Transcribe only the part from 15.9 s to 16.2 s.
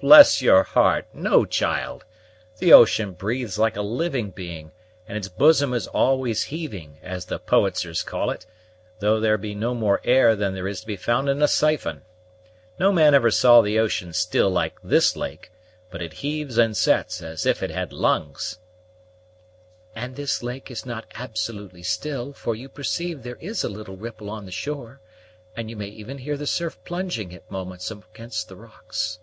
but it